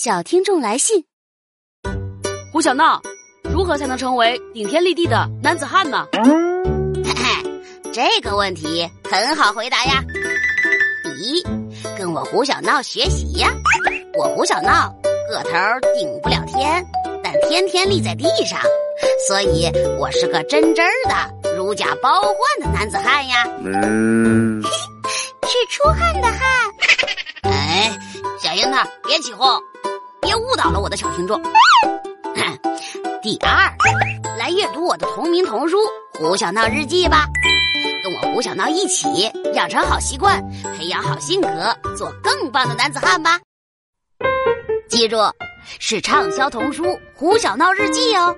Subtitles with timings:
[0.00, 1.04] 小听众来信：
[2.52, 3.02] 胡小闹，
[3.42, 6.06] 如何才能成为顶天立地的男子汉呢？
[7.04, 10.00] 嘿嘿，这个问题很好回答呀。
[11.02, 11.42] 第一，
[11.98, 13.48] 跟我胡小闹学习呀。
[14.16, 14.88] 我胡小闹
[15.28, 15.50] 个头
[15.98, 16.80] 顶不了天，
[17.20, 18.60] 但天天立在地上，
[19.26, 19.68] 所以
[19.98, 23.44] 我是个真真的如假包换的男子汉呀。
[23.64, 26.40] 嗯，是出汗的汗。
[27.42, 27.98] 哎，
[28.40, 29.60] 小樱桃，别起哄，
[30.20, 31.40] 别误导了我的小听众。
[33.22, 33.70] 第二，
[34.38, 35.76] 来阅读我的同名童书
[36.18, 37.26] 《胡小闹日记》吧，
[38.02, 39.06] 跟我胡小闹一起
[39.54, 40.42] 养成好习惯，
[40.76, 41.48] 培养好性格，
[41.96, 43.38] 做更棒的男子汉吧。
[44.88, 45.16] 记住，
[45.78, 48.34] 是畅销童书《胡小闹日记》哦。